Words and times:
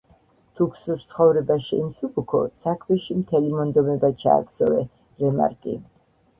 „თუ 0.59 0.65
გსურს, 0.69 1.03
ცხოვრება 1.11 1.57
შეიმსუბუქო, 1.65 2.41
საქმეში 2.65 3.19
მთელი 3.21 3.55
მონდომება 3.61 4.13
ჩააქსოვე.”– 4.27 4.85
რემარკი. 5.25 5.81